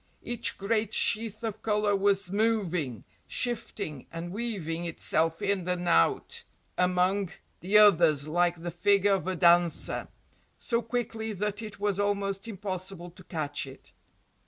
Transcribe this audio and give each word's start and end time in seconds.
Each 0.23 0.57
great 0.57 0.95
sheath 0.95 1.43
of 1.43 1.61
colour 1.61 1.95
was 1.95 2.31
moving, 2.31 3.03
shifting 3.27 4.07
and 4.11 4.31
weaving 4.31 4.83
itself 4.85 5.43
in 5.43 5.67
and 5.69 5.87
out 5.87 6.41
among 6.75 7.29
the 7.59 7.77
others 7.77 8.27
like 8.27 8.63
the 8.63 8.71
figure 8.71 9.13
of 9.13 9.27
a 9.27 9.35
dancer, 9.35 10.07
so 10.57 10.81
quickly 10.81 11.33
that 11.33 11.61
it 11.61 11.79
was 11.79 11.99
almost 11.99 12.47
impossible 12.47 13.11
to 13.11 13.23
catch 13.25 13.67
it. 13.67 13.93